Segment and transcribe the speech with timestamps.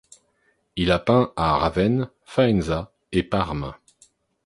[0.77, 3.75] Il a peint à Ravenne, Faenza et Parme.